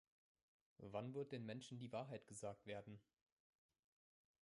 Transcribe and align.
Wann 0.79 1.13
wird 1.13 1.31
den 1.31 1.45
Menschen 1.45 1.77
die 1.77 1.91
Wahrheit 1.91 2.25
gesagt 2.25 2.65
werden? 2.65 2.99